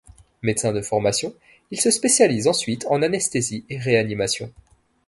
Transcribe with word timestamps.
Médecin 0.41 0.73
de 0.73 0.81
formation, 0.81 1.35
il 1.69 1.79
se 1.79 1.91
spécialise 1.91 2.47
ensuite 2.47 2.87
en 2.89 3.03
anesthésie 3.03 3.65
et 3.69 3.77
réanimation. 3.77 4.51